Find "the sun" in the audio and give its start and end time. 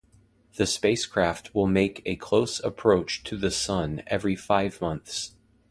3.37-4.01